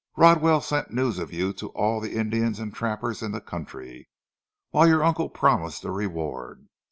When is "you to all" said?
1.31-1.99